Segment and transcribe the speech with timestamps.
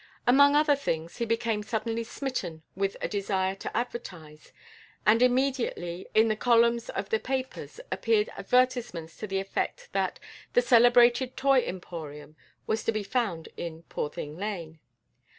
[0.25, 4.51] Among other things, he became suddenly smitten with a desire to advertise,
[5.05, 10.19] and immediately in the columns of the tapers appeared advertisements to the effect that
[10.53, 12.35] "The Celebrated Toy Emporium"
[12.65, 14.79] was to be found in Poorthing Lane.